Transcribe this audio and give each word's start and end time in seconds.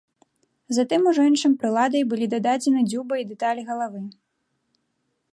Затым 0.75 1.01
ужо 1.09 1.21
іншым 1.31 1.51
прыладай 1.63 2.03
былі 2.13 2.25
дададзены 2.33 2.81
дзюба 2.89 3.13
і 3.19 3.27
дэталі 3.33 3.61
галавы. 3.69 4.01